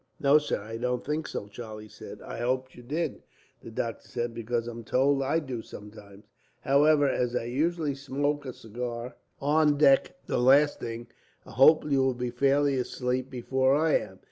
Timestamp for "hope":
11.51-11.85